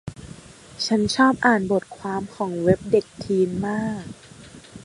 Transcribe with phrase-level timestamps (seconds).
[0.85, 4.05] ฉันชอบอ่านบทความของเว็บเด็กทีนมาก